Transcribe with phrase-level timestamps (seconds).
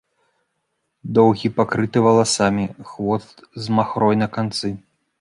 [1.17, 4.79] Доўгі, пакрыты валасамі, хвост з махрой на канцы.